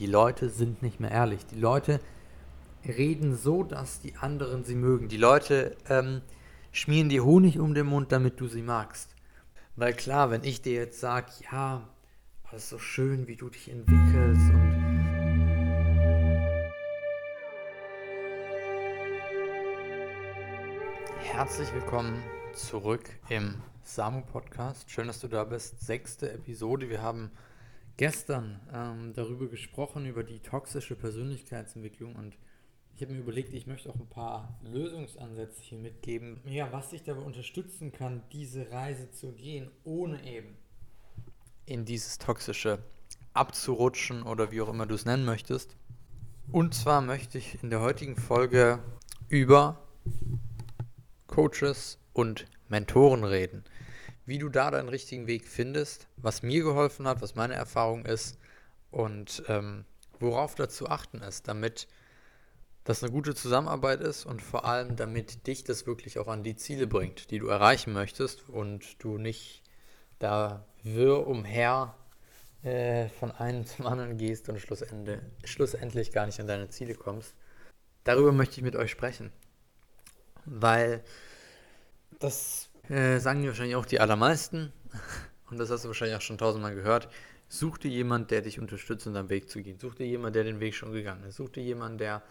Die 0.00 0.06
Leute 0.06 0.48
sind 0.48 0.82
nicht 0.82 0.98
mehr 0.98 1.10
ehrlich. 1.10 1.44
Die 1.44 1.60
Leute 1.60 2.00
reden 2.86 3.36
so, 3.36 3.62
dass 3.62 4.00
die 4.00 4.16
anderen 4.16 4.64
sie 4.64 4.74
mögen. 4.74 5.08
Die 5.08 5.18
Leute 5.18 5.76
ähm, 5.90 6.22
schmieren 6.72 7.10
dir 7.10 7.22
Honig 7.22 7.58
um 7.58 7.74
den 7.74 7.86
Mund, 7.86 8.10
damit 8.10 8.40
du 8.40 8.48
sie 8.48 8.62
magst. 8.62 9.14
Weil 9.76 9.92
klar, 9.92 10.30
wenn 10.30 10.42
ich 10.42 10.62
dir 10.62 10.72
jetzt 10.72 11.00
sage, 11.00 11.26
ja, 11.52 11.86
es 12.50 12.62
ist 12.62 12.68
so 12.70 12.78
schön, 12.78 13.28
wie 13.28 13.36
du 13.36 13.50
dich 13.50 13.70
entwickelst 13.70 14.50
und 14.54 14.70
Herzlich 21.18 21.74
willkommen 21.74 22.22
zurück 22.54 23.04
im 23.28 23.56
Samu 23.82 24.22
Podcast. 24.22 24.90
Schön, 24.90 25.08
dass 25.08 25.20
du 25.20 25.28
da 25.28 25.44
bist. 25.44 25.78
Sechste 25.84 26.32
Episode. 26.32 26.88
Wir 26.88 27.02
haben 27.02 27.30
gestern 28.00 28.58
ähm, 28.72 29.12
darüber 29.12 29.46
gesprochen, 29.46 30.06
über 30.06 30.24
die 30.24 30.38
toxische 30.38 30.96
Persönlichkeitsentwicklung 30.96 32.16
und 32.16 32.34
ich 32.96 33.02
habe 33.02 33.12
mir 33.12 33.20
überlegt, 33.20 33.52
ich 33.52 33.66
möchte 33.66 33.90
auch 33.90 33.94
ein 33.94 34.08
paar 34.08 34.58
Lösungsansätze 34.62 35.60
hier 35.60 35.76
mitgeben, 35.76 36.40
ja, 36.46 36.72
was 36.72 36.88
dich 36.88 37.02
dabei 37.02 37.20
unterstützen 37.20 37.92
kann, 37.92 38.22
diese 38.32 38.70
Reise 38.70 39.10
zu 39.10 39.32
gehen, 39.32 39.70
ohne 39.84 40.24
eben 40.24 40.56
in 41.66 41.84
dieses 41.84 42.16
toxische 42.16 42.78
abzurutschen 43.34 44.22
oder 44.22 44.50
wie 44.50 44.62
auch 44.62 44.70
immer 44.70 44.86
du 44.86 44.94
es 44.94 45.04
nennen 45.04 45.26
möchtest. 45.26 45.76
Und 46.50 46.72
zwar 46.72 47.02
möchte 47.02 47.36
ich 47.36 47.62
in 47.62 47.68
der 47.68 47.82
heutigen 47.82 48.16
Folge 48.16 48.78
über 49.28 49.78
Coaches 51.26 51.98
und 52.14 52.46
Mentoren 52.70 53.24
reden. 53.24 53.62
Wie 54.30 54.38
du 54.38 54.48
da 54.48 54.70
deinen 54.70 54.88
richtigen 54.88 55.26
Weg 55.26 55.48
findest, 55.48 56.06
was 56.16 56.44
mir 56.44 56.62
geholfen 56.62 57.08
hat, 57.08 57.20
was 57.20 57.34
meine 57.34 57.54
Erfahrung 57.54 58.06
ist 58.06 58.38
und 58.92 59.42
ähm, 59.48 59.84
worauf 60.20 60.54
da 60.54 60.68
zu 60.68 60.88
achten 60.88 61.20
ist, 61.20 61.48
damit 61.48 61.88
das 62.84 63.02
eine 63.02 63.10
gute 63.10 63.34
Zusammenarbeit 63.34 64.00
ist 64.00 64.26
und 64.26 64.40
vor 64.40 64.66
allem, 64.66 64.94
damit 64.94 65.48
dich 65.48 65.64
das 65.64 65.84
wirklich 65.84 66.20
auch 66.20 66.28
an 66.28 66.44
die 66.44 66.54
Ziele 66.54 66.86
bringt, 66.86 67.32
die 67.32 67.40
du 67.40 67.48
erreichen 67.48 67.92
möchtest 67.92 68.48
und 68.48 69.02
du 69.02 69.18
nicht 69.18 69.64
da 70.20 70.64
wirr 70.84 71.26
umher 71.26 71.96
äh, 72.62 73.08
von 73.08 73.32
einem 73.32 73.66
zum 73.66 73.88
anderen 73.88 74.16
gehst 74.16 74.48
und 74.48 74.60
schlussende, 74.60 75.22
schlussendlich 75.42 76.12
gar 76.12 76.26
nicht 76.26 76.38
an 76.38 76.46
deine 76.46 76.68
Ziele 76.68 76.94
kommst. 76.94 77.34
Darüber 78.04 78.30
möchte 78.30 78.58
ich 78.58 78.62
mit 78.62 78.76
euch 78.76 78.92
sprechen, 78.92 79.32
weil 80.44 81.02
das 82.20 82.69
äh, 82.90 83.18
sagen 83.18 83.46
wahrscheinlich 83.46 83.76
auch 83.76 83.86
die 83.86 84.00
allermeisten 84.00 84.72
und 85.50 85.58
das 85.58 85.70
hast 85.70 85.84
du 85.84 85.88
wahrscheinlich 85.88 86.16
auch 86.16 86.22
schon 86.22 86.38
tausendmal 86.38 86.74
gehört. 86.74 87.08
Such 87.48 87.78
dir 87.78 87.90
jemanden, 87.90 88.28
der 88.28 88.42
dich 88.42 88.60
unterstützt, 88.60 89.06
um 89.06 89.14
deinen 89.14 89.28
Weg 89.28 89.50
zu 89.50 89.60
gehen. 89.60 89.78
Such 89.80 89.94
dir 89.94 90.06
jemanden, 90.06 90.34
der 90.34 90.44
den 90.44 90.60
Weg 90.60 90.74
schon 90.74 90.92
gegangen 90.92 91.24
ist. 91.24 91.36
Such 91.36 91.48
dir 91.48 91.62
jemanden, 91.62 91.98
der 91.98 92.22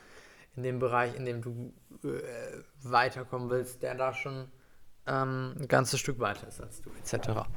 in 0.56 0.64
dem 0.64 0.80
Bereich, 0.80 1.16
in 1.16 1.26
dem 1.26 1.42
du 1.42 1.74
äh, 2.04 2.62
weiterkommen 2.84 3.50
willst, 3.50 3.84
der 3.84 3.96
da 3.96 4.14
schon 4.14 4.48
ähm, 5.08 5.56
ein 5.60 5.68
ganzes 5.68 6.00
Stück 6.00 6.20
weiter 6.20 6.48
ist 6.48 6.62
als 6.62 6.82
du, 6.82 6.90
etc. 6.92 7.48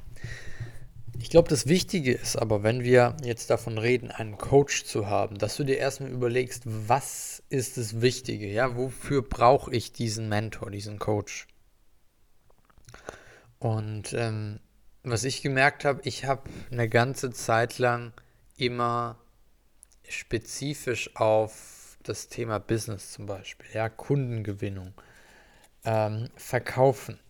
Ich 1.19 1.30
glaube, 1.30 1.48
das 1.48 1.67
Wichtige 1.67 2.12
ist 2.12 2.36
aber, 2.36 2.62
wenn 2.62 2.83
wir 2.83 3.17
jetzt 3.23 3.50
davon 3.50 3.78
reden, 3.78 4.11
einen 4.11 4.39
Coach 4.39 4.84
zu 4.84 5.08
haben, 5.08 5.39
dass 5.39 5.56
du 5.56 5.64
dir 5.64 5.78
erstmal 5.78 6.11
überlegst, 6.11 6.62
was 6.64 7.42
ist 7.48 7.77
das 7.77 8.00
Wichtige, 8.00 8.48
ja, 8.48 8.77
wofür 8.77 9.23
brauche 9.23 9.73
ich 9.73 9.92
diesen 9.92 10.28
Mentor, 10.28 10.70
diesen 10.70 10.98
Coach? 10.98 11.47
Und 13.62 14.12
ähm, 14.14 14.58
was 15.05 15.22
ich 15.22 15.41
gemerkt 15.41 15.84
habe, 15.84 16.00
ich 16.02 16.24
habe 16.24 16.50
eine 16.72 16.88
ganze 16.88 17.30
Zeit 17.30 17.78
lang 17.78 18.12
immer 18.56 19.20
spezifisch 20.08 21.14
auf 21.14 21.96
das 22.02 22.27
Thema 22.27 22.58
Business 22.58 23.12
zum 23.12 23.27
Beispiel, 23.27 23.68
ja, 23.72 23.88
Kundengewinnung, 23.88 24.92
ähm, 25.84 26.28
Verkaufen 26.34 27.20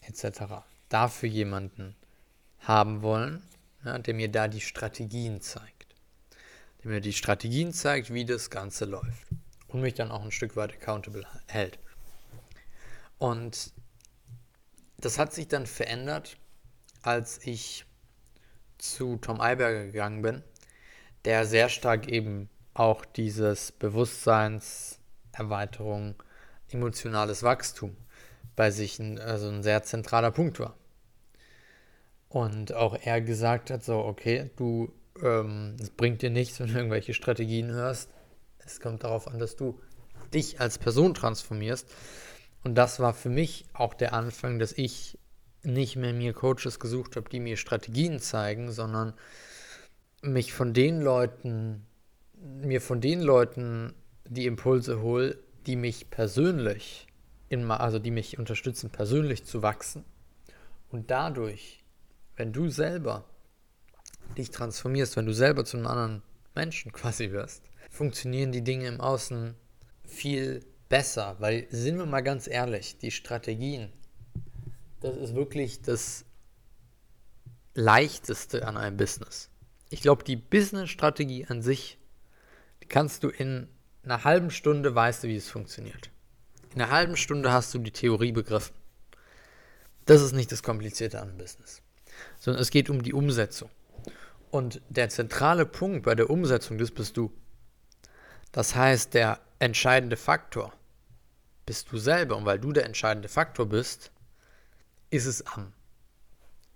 etc. 0.00 0.64
Dafür 0.88 1.28
jemanden 1.28 1.94
haben 2.58 3.02
wollen, 3.02 3.44
ja, 3.84 4.00
der 4.00 4.14
mir 4.14 4.32
da 4.32 4.48
die 4.48 4.60
Strategien 4.60 5.40
zeigt. 5.40 5.94
Der 6.82 6.90
mir 6.90 7.00
die 7.00 7.12
Strategien 7.12 7.72
zeigt, 7.72 8.12
wie 8.12 8.24
das 8.24 8.50
Ganze 8.50 8.84
läuft. 8.84 9.28
Und 9.68 9.82
mich 9.82 9.94
dann 9.94 10.10
auch 10.10 10.24
ein 10.24 10.32
Stück 10.32 10.56
weit 10.56 10.72
accountable 10.72 11.24
hält. 11.46 11.78
Und 13.18 13.72
das 15.00 15.18
hat 15.18 15.32
sich 15.32 15.48
dann 15.48 15.66
verändert, 15.66 16.36
als 17.02 17.40
ich 17.44 17.84
zu 18.78 19.16
Tom 19.16 19.40
Eiberger 19.40 19.86
gegangen 19.86 20.22
bin, 20.22 20.44
der 21.24 21.46
sehr 21.46 21.68
stark 21.68 22.08
eben 22.08 22.48
auch 22.74 23.04
dieses 23.04 23.72
Bewusstseinserweiterung, 23.72 26.14
emotionales 26.70 27.42
Wachstum 27.42 27.96
bei 28.54 28.70
sich 28.70 28.98
ein, 28.98 29.18
also 29.18 29.48
ein 29.48 29.62
sehr 29.62 29.82
zentraler 29.82 30.30
Punkt 30.30 30.60
war. 30.60 30.76
Und 32.28 32.74
auch 32.74 32.96
er 33.00 33.20
gesagt 33.20 33.70
hat, 33.70 33.84
so, 33.84 33.98
okay, 33.98 34.50
du, 34.56 34.92
ähm, 35.22 35.76
es 35.80 35.90
bringt 35.90 36.22
dir 36.22 36.30
nichts, 36.30 36.58
wenn 36.60 36.68
du 36.68 36.74
irgendwelche 36.74 37.14
Strategien 37.14 37.70
hörst. 37.70 38.10
Es 38.58 38.80
kommt 38.80 39.04
darauf 39.04 39.28
an, 39.28 39.38
dass 39.38 39.56
du 39.56 39.80
dich 40.34 40.60
als 40.60 40.78
Person 40.78 41.14
transformierst. 41.14 41.88
Und 42.64 42.74
das 42.74 43.00
war 43.00 43.14
für 43.14 43.30
mich 43.30 43.66
auch 43.72 43.94
der 43.94 44.12
Anfang, 44.12 44.58
dass 44.58 44.72
ich 44.72 45.18
nicht 45.62 45.96
mehr 45.96 46.12
mir 46.12 46.32
Coaches 46.32 46.80
gesucht 46.80 47.16
habe, 47.16 47.28
die 47.28 47.40
mir 47.40 47.56
Strategien 47.56 48.20
zeigen, 48.20 48.72
sondern 48.72 49.14
mich 50.22 50.52
von 50.52 50.72
den 50.72 51.00
Leuten 51.00 51.86
mir 52.40 52.80
von 52.80 53.00
den 53.00 53.20
Leuten 53.20 53.94
die 54.28 54.46
Impulse 54.46 55.00
hole, 55.00 55.38
die 55.66 55.76
mich 55.76 56.10
persönlich, 56.10 57.06
in, 57.48 57.70
also 57.70 57.98
die 57.98 58.10
mich 58.10 58.38
unterstützen, 58.38 58.90
persönlich 58.90 59.44
zu 59.44 59.62
wachsen. 59.62 60.04
Und 60.90 61.10
dadurch, 61.10 61.82
wenn 62.36 62.52
du 62.52 62.68
selber 62.68 63.24
dich 64.36 64.50
transformierst, 64.50 65.16
wenn 65.16 65.26
du 65.26 65.34
selber 65.34 65.64
zu 65.64 65.76
einem 65.76 65.86
anderen 65.86 66.22
Menschen 66.54 66.92
quasi 66.92 67.30
wirst, 67.30 67.62
funktionieren 67.90 68.52
die 68.52 68.64
Dinge 68.64 68.86
im 68.86 69.00
Außen 69.00 69.54
viel 70.04 70.64
besser. 70.88 71.36
Weil, 71.38 71.66
sind 71.70 71.98
wir 71.98 72.06
mal 72.06 72.22
ganz 72.22 72.46
ehrlich, 72.46 72.98
die 72.98 73.10
Strategien, 73.10 73.92
das 75.00 75.16
ist 75.16 75.34
wirklich 75.34 75.82
das 75.82 76.24
Leichteste 77.74 78.66
an 78.66 78.76
einem 78.76 78.96
Business. 78.96 79.50
Ich 79.90 80.02
glaube, 80.02 80.24
die 80.24 80.36
Business-Strategie 80.36 81.46
an 81.46 81.62
sich 81.62 81.98
kannst 82.88 83.22
du 83.22 83.28
in 83.28 83.68
einer 84.02 84.24
halben 84.24 84.50
Stunde 84.50 84.94
weißt 84.94 85.24
du, 85.24 85.28
wie 85.28 85.36
es 85.36 85.48
funktioniert. 85.48 86.10
In 86.74 86.82
einer 86.82 86.90
halben 86.90 87.16
Stunde 87.16 87.52
hast 87.52 87.72
du 87.74 87.78
die 87.78 87.90
Theorie 87.90 88.32
begriffen. 88.32 88.74
Das 90.06 90.22
ist 90.22 90.32
nicht 90.32 90.50
das 90.52 90.62
Komplizierte 90.62 91.20
an 91.20 91.36
Business, 91.36 91.82
sondern 92.38 92.62
es 92.62 92.70
geht 92.70 92.88
um 92.88 93.02
die 93.02 93.12
Umsetzung. 93.12 93.70
Und 94.50 94.80
der 94.88 95.10
zentrale 95.10 95.66
Punkt 95.66 96.04
bei 96.04 96.14
der 96.14 96.30
Umsetzung, 96.30 96.78
das 96.78 96.90
bist 96.90 97.16
du. 97.16 97.30
Das 98.52 98.74
heißt, 98.74 99.12
der 99.12 99.40
entscheidende 99.58 100.16
Faktor 100.16 100.72
bist 101.68 101.92
du 101.92 101.98
selber. 101.98 102.34
Und 102.34 102.46
weil 102.46 102.58
du 102.58 102.72
der 102.72 102.86
entscheidende 102.86 103.28
Faktor 103.28 103.66
bist, 103.66 104.10
ist 105.10 105.26
es 105.26 105.46
am 105.46 105.74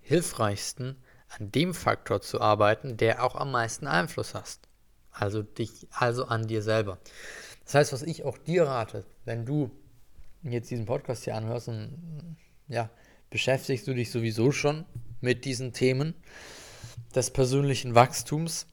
hilfreichsten, 0.03 0.97
an 1.30 1.50
dem 1.50 1.72
Faktor 1.72 2.20
zu 2.20 2.42
arbeiten, 2.42 2.98
der 2.98 3.25
auch 3.25 3.34
am 3.34 3.50
meisten 3.50 3.86
Einfluss 3.86 4.34
hast. 4.34 4.69
Also 5.10 5.42
dich, 5.42 5.88
also 5.92 6.26
an 6.26 6.47
dir 6.47 6.60
selber. 6.60 6.98
Das 7.64 7.75
heißt, 7.75 7.92
was 7.94 8.03
ich 8.03 8.25
auch 8.25 8.36
dir 8.36 8.64
rate, 8.64 9.06
wenn 9.25 9.47
du 9.47 9.70
jetzt 10.42 10.70
diesen 10.70 10.84
Podcast 10.84 11.24
hier 11.24 11.36
anhörst 11.36 11.69
und 11.69 12.36
ja, 12.69 12.91
beschäftigst 13.30 13.86
du 13.86 13.94
dich 13.94 14.10
sowieso 14.10 14.53
schon 14.53 14.84
mit 15.22 15.47
diesen 15.47 15.72
Themen 15.72 16.14
des 17.14 17.30
persönlichen 17.30 17.94
Wachstums. 17.94 18.66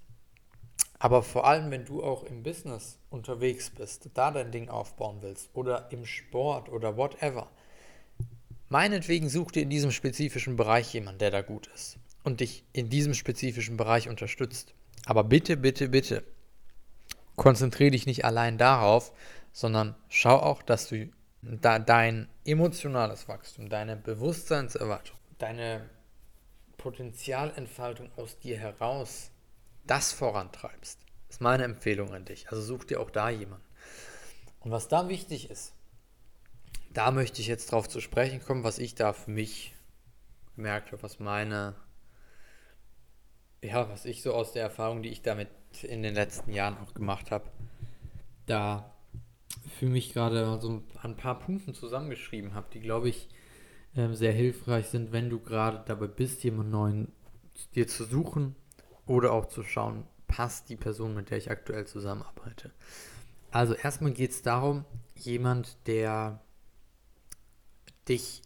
Aber 1.00 1.24
vor 1.24 1.48
allem, 1.48 1.72
wenn 1.72 1.86
du 1.86 2.04
auch 2.04 2.24
im 2.24 2.44
Business 2.44 2.98
unterwegs 3.10 3.70
bist, 3.70 4.10
da 4.14 4.32
dein 4.32 4.52
Ding 4.52 4.68
aufbauen 4.68 5.20
willst 5.22 5.50
oder 5.54 5.90
im 5.92 6.06
Sport 6.06 6.68
oder 6.68 6.98
whatever, 6.98 7.50
meinetwegen 8.68 9.30
such 9.30 9.52
dir 9.52 9.64
in 9.64 9.70
diesem 9.70 9.92
spezifischen 9.92 10.58
Bereich 10.58 10.94
jemanden, 10.94 11.20
der 11.20 11.32
da 11.32 11.42
gut 11.42 11.68
ist 11.74 11.98
und 12.24 12.42
dich 12.42 12.66
in 12.74 12.90
diesem 12.90 13.14
spezifischen 13.14 13.78
Bereich 13.78 14.10
unterstützt. 14.10 14.74
Aber 15.06 15.24
bitte, 15.24 15.56
bitte, 15.56 15.88
bitte, 15.88 16.24
konzentriere 17.38 17.92
dich 17.92 18.06
nicht 18.06 18.26
allein 18.26 18.58
darauf, 18.58 19.14
sondern 19.54 19.96
schau 20.10 20.36
auch, 20.38 20.62
dass 20.62 20.90
du 20.90 21.10
da 21.42 21.80
dein 21.80 22.28
emotionales 22.44 23.30
Wachstum, 23.30 23.70
deine 23.70 23.96
Bewusstseinserwartung, 23.96 25.18
deine 25.38 25.90
Potenzialentfaltung 26.78 28.10
aus 28.18 28.38
dir 28.40 28.58
heraus, 28.58 29.32
das 29.86 30.12
vorantreibst. 30.12 31.00
Ist 31.30 31.42
meine 31.42 31.64
Empfehlung 31.64 32.14
an 32.14 32.26
dich. 32.26 32.50
Also 32.50 32.62
such 32.62 32.86
dir 32.86 33.00
auch 33.00 33.12
da 33.12 33.30
jemanden. 33.30 33.66
Und 34.60 34.72
was 34.72 34.88
da 34.88 35.08
wichtig 35.10 35.50
ist, 35.50 35.74
da 36.92 37.12
möchte 37.12 37.42
ich 37.42 37.48
jetzt 37.48 37.72
drauf 37.72 37.88
zu 37.88 38.02
sprechen 38.02 38.44
kommen, 38.44 38.64
was 38.64 38.80
ich 38.80 38.96
da 38.96 39.14
für 39.14 39.32
mich 39.32 39.74
gemerkt 40.56 40.92
habe, 40.92 41.04
was 41.04 41.20
meine 41.20 41.76
ja, 43.62 43.90
was 43.90 44.06
ich 44.06 44.22
so 44.22 44.34
aus 44.34 44.54
der 44.54 44.64
Erfahrung, 44.64 45.04
die 45.04 45.10
ich 45.10 45.22
damit 45.22 45.50
in 45.84 46.04
den 46.04 46.16
letzten 46.16 46.52
Jahren 46.52 46.78
auch 46.78 46.94
gemacht 46.94 47.32
habe, 47.32 47.46
da 48.46 48.94
für 49.78 49.88
mich 49.88 50.14
gerade 50.14 50.60
so 50.62 50.82
ein 51.04 51.16
paar 51.16 51.40
Punkten 51.40 51.74
zusammengeschrieben 51.74 52.54
habe, 52.54 52.68
die, 52.74 52.80
glaube 52.80 53.10
ich, 53.10 53.28
ähm, 53.96 54.16
sehr 54.16 54.32
hilfreich 54.32 54.88
sind, 54.88 55.12
wenn 55.12 55.30
du 55.30 55.40
gerade 55.40 55.84
dabei 55.86 56.08
bist, 56.08 56.44
jemanden 56.44 56.72
neuen 56.72 57.12
dir 57.76 57.88
zu 57.88 58.06
suchen 58.06 58.56
oder 59.10 59.34
auch 59.34 59.48
zu 59.48 59.64
schauen, 59.64 60.06
passt 60.28 60.70
die 60.70 60.76
Person, 60.76 61.16
mit 61.16 61.32
der 61.32 61.40
ich 61.40 61.50
aktuell 61.50 61.88
zusammenarbeite. 61.88 62.72
Also 63.50 63.74
erstmal 63.74 64.12
geht 64.12 64.30
es 64.30 64.44
darum, 64.44 64.86
jemand, 65.16 65.88
der 65.88 66.40
dich 68.08 68.44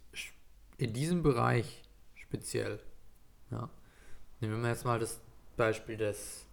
in 0.78 0.94
diesem 0.94 1.22
Bereich 1.22 1.84
speziell, 2.16 2.80
ja, 3.52 3.70
nehmen 4.40 4.62
wir 4.62 4.70
jetzt 4.70 4.86
mal 4.86 5.00
das 5.00 5.20
Beispiel 5.58 5.98
des 5.98 6.46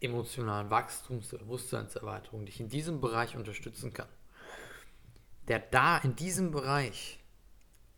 emotionalen 0.00 0.68
Wachstums, 0.68 1.30
der 1.30 1.38
Bewusstseinserweiterung, 1.38 2.44
dich 2.44 2.60
in 2.60 2.68
diesem 2.68 3.00
Bereich 3.00 3.36
unterstützen 3.36 3.94
kann, 3.94 4.08
der 5.48 5.60
da 5.60 5.96
in 5.96 6.14
diesem 6.14 6.50
Bereich 6.50 7.24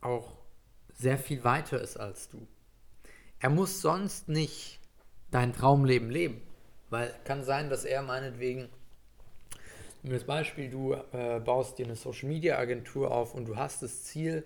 auch 0.00 0.36
sehr 0.94 1.18
viel 1.18 1.42
weiter 1.42 1.80
ist 1.80 1.96
als 1.96 2.28
du. 2.28 2.46
Er 3.40 3.50
muss 3.50 3.80
sonst 3.80 4.28
nicht 4.28 4.80
dein 5.30 5.52
Traumleben 5.52 6.10
leben, 6.10 6.40
weil 6.90 7.12
kann 7.24 7.44
sein, 7.44 7.70
dass 7.70 7.84
er 7.84 8.02
meinetwegen 8.02 8.68
das 10.02 10.24
Beispiel, 10.24 10.70
du 10.70 10.92
äh, 10.92 11.40
baust 11.40 11.78
dir 11.78 11.86
eine 11.86 11.96
Social 11.96 12.28
Media 12.28 12.58
Agentur 12.58 13.10
auf 13.10 13.34
und 13.34 13.46
du 13.46 13.56
hast 13.56 13.82
das 13.82 14.04
Ziel, 14.04 14.44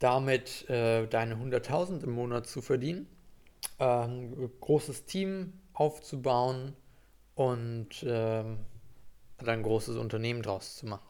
damit 0.00 0.68
äh, 0.68 1.06
deine 1.06 1.36
100.000 1.36 2.02
im 2.02 2.10
Monat 2.10 2.48
zu 2.48 2.60
verdienen, 2.60 3.06
äh, 3.78 3.84
ein 3.84 4.50
großes 4.60 5.04
Team 5.04 5.52
aufzubauen 5.74 6.74
und 7.36 8.04
ein 8.04 8.58
großes 9.62 9.96
Unternehmen 9.96 10.42
draus 10.42 10.74
zu 10.76 10.86
machen. 10.86 11.06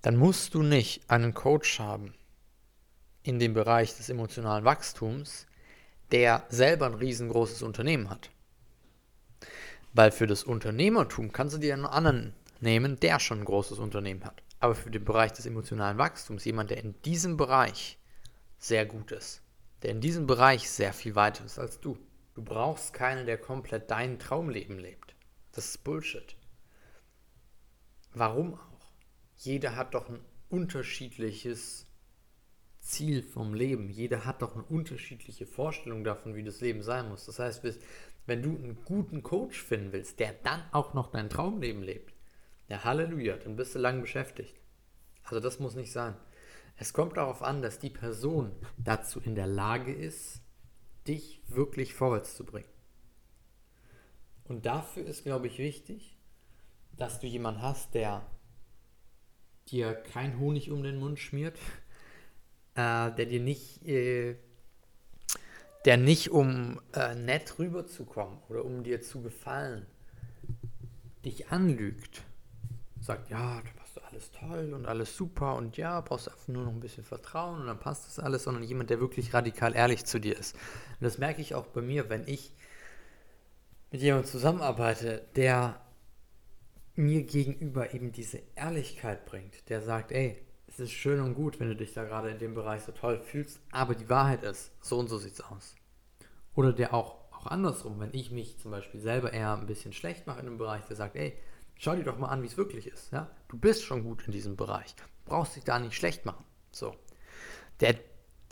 Dann 0.00 0.16
musst 0.16 0.54
du 0.54 0.64
nicht 0.64 1.08
einen 1.08 1.34
Coach 1.34 1.78
haben 1.78 2.14
in 3.22 3.38
dem 3.38 3.54
Bereich 3.54 3.96
des 3.96 4.08
emotionalen 4.08 4.64
Wachstums, 4.64 5.46
der 6.12 6.46
selber 6.48 6.86
ein 6.86 6.94
riesengroßes 6.94 7.62
Unternehmen 7.62 8.10
hat. 8.10 8.30
Weil 9.94 10.10
für 10.10 10.26
das 10.26 10.44
Unternehmertum 10.44 11.32
kannst 11.32 11.56
du 11.56 11.58
dir 11.58 11.74
einen 11.74 11.86
anderen 11.86 12.34
nehmen, 12.60 13.00
der 13.00 13.18
schon 13.18 13.40
ein 13.40 13.44
großes 13.44 13.78
Unternehmen 13.78 14.24
hat. 14.24 14.42
Aber 14.60 14.74
für 14.74 14.90
den 14.90 15.04
Bereich 15.04 15.32
des 15.32 15.46
emotionalen 15.46 15.98
Wachstums, 15.98 16.44
jemand, 16.44 16.70
der 16.70 16.78
in 16.78 16.94
diesem 17.02 17.36
Bereich 17.36 17.98
sehr 18.58 18.86
gut 18.86 19.10
ist, 19.10 19.42
der 19.82 19.90
in 19.90 20.00
diesem 20.00 20.26
Bereich 20.26 20.70
sehr 20.70 20.92
viel 20.92 21.16
weiter 21.16 21.44
ist 21.44 21.58
als 21.58 21.80
du. 21.80 21.98
Du 22.34 22.42
brauchst 22.42 22.94
keinen, 22.94 23.26
der 23.26 23.38
komplett 23.38 23.90
dein 23.90 24.18
Traumleben 24.18 24.78
lebt. 24.78 25.14
Das 25.50 25.66
ist 25.66 25.84
Bullshit. 25.84 26.36
Warum 28.14 28.54
auch? 28.54 28.92
Jeder 29.36 29.74
hat 29.74 29.94
doch 29.94 30.08
ein 30.08 30.20
unterschiedliches 30.48 31.86
Ziel 32.82 33.22
vom 33.22 33.54
Leben. 33.54 33.88
Jeder 33.88 34.24
hat 34.24 34.42
doch 34.42 34.54
eine 34.54 34.64
unterschiedliche 34.64 35.46
Vorstellung 35.46 36.04
davon, 36.04 36.34
wie 36.34 36.42
das 36.42 36.60
Leben 36.60 36.82
sein 36.82 37.08
muss. 37.08 37.24
Das 37.24 37.38
heißt, 37.38 37.62
wenn 38.26 38.42
du 38.42 38.50
einen 38.50 38.84
guten 38.84 39.22
Coach 39.22 39.62
finden 39.62 39.92
willst, 39.92 40.20
der 40.20 40.34
dann 40.42 40.62
auch 40.72 40.92
noch 40.92 41.10
dein 41.10 41.30
Traumleben 41.30 41.82
lebt, 41.82 42.12
ja, 42.68 42.84
Halleluja, 42.84 43.36
dann 43.36 43.56
bist 43.56 43.74
du 43.74 43.78
lang 43.78 44.00
beschäftigt. 44.00 44.54
Also 45.24 45.40
das 45.40 45.60
muss 45.60 45.74
nicht 45.74 45.92
sein. 45.92 46.16
Es 46.76 46.92
kommt 46.92 47.16
darauf 47.16 47.42
an, 47.42 47.62
dass 47.62 47.78
die 47.78 47.90
Person 47.90 48.52
dazu 48.78 49.20
in 49.20 49.36
der 49.36 49.46
Lage 49.46 49.92
ist, 49.92 50.42
dich 51.06 51.42
wirklich 51.46 51.94
vorwärts 51.94 52.36
zu 52.36 52.44
bringen. 52.44 52.68
Und 54.44 54.66
dafür 54.66 55.04
ist, 55.04 55.24
glaube 55.24 55.46
ich, 55.46 55.58
wichtig, 55.58 56.18
dass 56.96 57.20
du 57.20 57.26
jemanden 57.26 57.62
hast, 57.62 57.94
der 57.94 58.26
dir 59.68 59.94
kein 59.94 60.38
Honig 60.38 60.70
um 60.70 60.82
den 60.82 60.98
Mund 60.98 61.18
schmiert, 61.18 61.58
äh, 62.74 63.10
der 63.12 63.26
dir 63.26 63.40
nicht, 63.40 63.86
äh, 63.86 64.36
der 65.84 65.96
nicht 65.96 66.30
um 66.30 66.80
äh, 66.94 67.14
nett 67.14 67.58
rüberzukommen 67.58 68.38
oder 68.48 68.64
um 68.64 68.82
dir 68.82 69.00
zu 69.02 69.22
gefallen, 69.22 69.86
dich 71.24 71.48
anlügt 71.48 72.22
sagt, 73.02 73.30
ja, 73.30 73.60
du 73.60 73.78
machst 73.78 74.00
alles 74.04 74.30
toll 74.30 74.72
und 74.74 74.86
alles 74.86 75.16
super 75.16 75.56
und 75.56 75.76
ja, 75.76 76.00
brauchst 76.00 76.28
einfach 76.28 76.48
nur 76.48 76.64
noch 76.64 76.72
ein 76.72 76.80
bisschen 76.80 77.04
Vertrauen 77.04 77.60
und 77.60 77.66
dann 77.66 77.78
passt 77.78 78.06
das 78.06 78.18
alles, 78.18 78.44
sondern 78.44 78.62
jemand, 78.62 78.90
der 78.90 79.00
wirklich 79.00 79.34
radikal 79.34 79.74
ehrlich 79.74 80.04
zu 80.04 80.20
dir 80.20 80.38
ist. 80.38 80.54
Und 80.54 81.02
das 81.02 81.18
merke 81.18 81.40
ich 81.40 81.54
auch 81.54 81.66
bei 81.66 81.82
mir, 81.82 82.08
wenn 82.08 82.26
ich 82.26 82.54
mit 83.90 84.00
jemandem 84.00 84.30
zusammenarbeite, 84.30 85.26
der 85.36 85.80
mir 86.94 87.24
gegenüber 87.24 87.92
eben 87.94 88.12
diese 88.12 88.40
Ehrlichkeit 88.54 89.26
bringt, 89.26 89.68
der 89.68 89.82
sagt, 89.82 90.12
ey, 90.12 90.40
es 90.72 90.80
ist 90.80 90.92
schön 90.92 91.20
und 91.20 91.34
gut, 91.34 91.60
wenn 91.60 91.68
du 91.68 91.76
dich 91.76 91.92
da 91.92 92.04
gerade 92.04 92.30
in 92.30 92.38
dem 92.38 92.54
Bereich 92.54 92.82
so 92.82 92.92
toll 92.92 93.20
fühlst, 93.20 93.60
aber 93.70 93.94
die 93.94 94.08
Wahrheit 94.08 94.42
ist, 94.42 94.72
so 94.80 94.98
und 94.98 95.08
so 95.08 95.18
sieht's 95.18 95.40
aus. 95.40 95.74
Oder 96.54 96.72
der 96.72 96.92
auch, 96.92 97.16
auch 97.32 97.46
andersrum, 97.46 98.00
wenn 98.00 98.12
ich 98.12 98.30
mich 98.30 98.58
zum 98.58 98.70
Beispiel 98.70 99.00
selber 99.00 99.32
eher 99.32 99.56
ein 99.56 99.66
bisschen 99.66 99.92
schlecht 99.92 100.26
mache 100.26 100.40
in 100.40 100.46
einem 100.46 100.58
Bereich, 100.58 100.84
der 100.86 100.96
sagt, 100.96 101.16
ey, 101.16 101.36
Schau 101.84 101.96
dir 101.96 102.04
doch 102.04 102.16
mal 102.16 102.28
an, 102.28 102.44
wie 102.44 102.46
es 102.46 102.56
wirklich 102.56 102.86
ist. 102.86 103.12
Ja? 103.12 103.28
Du 103.48 103.58
bist 103.58 103.82
schon 103.82 104.04
gut 104.04 104.22
in 104.26 104.32
diesem 104.32 104.54
Bereich. 104.54 104.94
Du 104.94 105.02
brauchst 105.24 105.56
dich 105.56 105.64
da 105.64 105.80
nicht 105.80 105.96
schlecht 105.96 106.24
machen. 106.24 106.44
So. 106.70 106.94
Der 107.80 107.96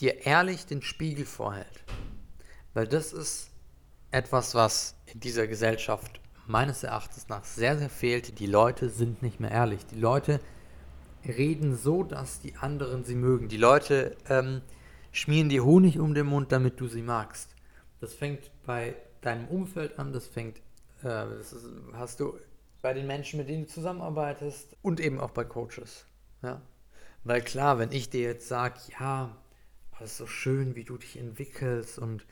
dir 0.01 0.27
ehrlich 0.27 0.67
den 0.67 0.83
Spiegel 0.83 1.25
vorhält. 1.25 1.85
Weil 2.75 2.89
das 2.89 3.13
ist 3.13 3.51
etwas, 4.11 4.57
was 4.57 4.97
in 5.07 5.21
dieser 5.21 5.47
Gesellschaft 5.47 6.21
meines 6.49 6.83
Erachtens 6.83 7.29
nach 7.29 7.45
sehr, 7.45 7.79
sehr 7.79 7.89
fehlt. 7.89 8.41
Die 8.41 8.47
Leute 8.47 8.89
sind 8.89 9.23
nicht 9.23 9.39
mehr 9.39 9.53
ehrlich. 9.53 9.87
Die 9.87 10.01
Leute 10.01 10.41
reden 11.27 11.77
so, 11.77 12.03
dass 12.03 12.41
die 12.41 12.57
anderen 12.57 13.05
sie 13.05 13.15
mögen. 13.15 13.49
Die 13.49 13.57
Leute 13.57 14.17
ähm, 14.29 14.63
schmieren 15.13 15.49
dir 15.49 15.65
Honig 15.65 15.99
um 15.99 16.15
den 16.15 16.27
Mund, 16.27 16.53
damit 16.53 16.81
du 16.81 16.89
sie 16.89 17.03
magst. 17.03 17.55
Das 18.01 18.15
fängt 18.15 18.51
bei 18.65 18.95
deinem 19.21 19.49
Umfeld 19.49 19.99
an, 19.99 20.13
das 20.13 20.27
fängt, 20.27 20.59
äh, 21.03 21.03
das 21.03 21.53
ist, 21.53 21.67
hast 21.93 22.21
du 22.21 22.39
bei 22.83 22.95
den 22.95 23.07
Menschen, 23.07 23.39
mit 23.39 23.49
denen 23.49 23.65
du 23.65 23.69
zusammenarbeitest 23.69 24.77
und 24.83 25.01
eben 25.01 25.21
auch 25.21 25.31
bei 25.31 25.45
Coaches. 25.45 26.07
Ja? 26.43 26.63
Weil 27.25 27.43
klar, 27.43 27.79
wenn 27.79 27.93
ich 27.93 28.09
dir 28.09 28.23
jetzt 28.23 28.49
sage, 28.49 28.81
ja, 28.99 29.37
das 29.99 30.13
ist 30.13 30.17
so 30.17 30.27
schön, 30.27 30.77
wie 30.77 30.85
du 30.85 30.97
dich 30.97 31.19
entwickelst 31.19 31.99
und 31.99 32.25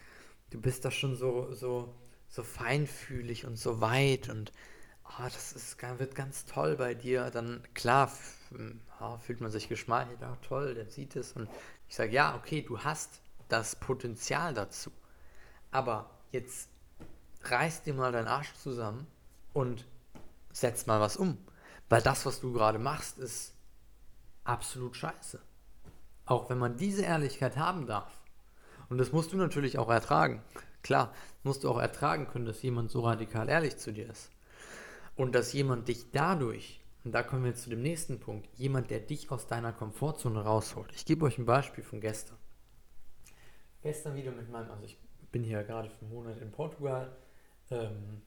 du 0.51 0.61
bist 0.61 0.87
da 0.87 0.91
schon 0.91 1.17
so, 1.17 1.53
so, 1.53 1.95
so 2.29 2.43
feinfühlig 2.43 3.47
und 3.47 3.59
so 3.59 3.83
weit 3.83 4.31
und 4.31 4.53
oh, 5.09 5.25
das 5.25 5.53
ist, 5.53 5.81
wird 5.99 6.15
ganz 6.15 6.45
toll 6.45 6.77
bei 6.77 6.95
dir, 6.95 7.31
dann 7.31 7.63
klar 7.75 8.11
oh, 9.01 9.17
fühlt 9.19 9.41
man 9.41 9.51
sich 9.51 9.69
geschmeichelt, 9.69 10.21
ja 10.21 10.37
toll, 10.43 10.75
der 10.75 10.87
sieht 10.87 11.17
es 11.17 11.33
und 11.33 11.49
ich 11.89 11.97
sage, 11.97 12.13
ja, 12.13 12.37
okay, 12.37 12.63
du 12.63 12.81
hast 12.81 13.21
das 13.49 13.77
Potenzial 13.77 14.55
dazu. 14.55 14.91
Aber 15.71 16.11
jetzt 16.33 16.69
reiß 17.43 17.83
dir 17.83 17.95
mal 17.95 18.13
deinen 18.13 18.29
Arsch 18.29 18.53
zusammen 18.55 19.07
und 19.53 19.87
setz 20.53 20.87
mal 20.87 21.01
was 21.01 21.17
um. 21.17 21.39
Weil 21.89 22.03
das, 22.03 22.27
was 22.27 22.41
du 22.41 22.53
gerade 22.53 22.79
machst, 22.79 23.19
ist 23.19 23.55
absolut 24.45 24.97
scheiße. 24.97 25.41
Auch 26.27 26.51
wenn 26.51 26.59
man 26.59 26.77
diese 26.77 27.03
Ehrlichkeit 27.03 27.57
haben 27.57 27.87
darf. 27.87 28.13
Und 28.91 28.99
das 28.99 29.13
musst 29.13 29.33
du 29.33 29.37
natürlich 29.37 29.79
auch 29.79 29.89
ertragen. 29.89 30.43
Klar, 30.83 31.13
musst 31.43 31.65
du 31.65 31.71
auch 31.71 31.79
ertragen 31.79 32.29
können, 32.29 32.47
dass 32.47 32.63
jemand 32.63 32.91
so 32.91 33.01
radikal 33.01 33.49
ehrlich 33.49 33.79
zu 33.79 33.93
dir 33.93 34.11
ist. 34.11 34.31
Und 35.19 35.35
dass 35.35 35.53
jemand 35.53 35.89
dich 35.89 36.13
dadurch, 36.13 36.81
und 37.03 37.11
da 37.11 37.25
kommen 37.25 37.43
wir 37.43 37.51
jetzt 37.51 37.65
zu 37.65 37.71
dem 37.71 37.83
nächsten 37.83 38.21
Punkt, 38.21 38.49
jemand, 38.57 38.89
der 38.91 39.01
dich 39.01 39.33
aus 39.33 39.49
deiner 39.49 39.73
Komfortzone 39.73 40.45
rausholt. 40.45 40.93
Ich 40.95 41.05
gebe 41.05 41.25
euch 41.25 41.39
ein 41.39 41.45
Beispiel 41.45 41.83
von 41.83 42.01
gestern. 42.01 42.39
Gestern 43.83 44.15
wieder 44.15 44.31
mit 44.31 44.49
meinem, 44.49 44.71
also 44.71 44.85
ich 44.85 44.97
bin 45.33 45.43
hier 45.43 45.65
gerade 45.65 45.91
für 45.91 46.03
einen 46.03 46.15
Monat 46.15 46.39
in 46.41 46.53
Portugal 46.53 47.17
ähm, 47.71 48.23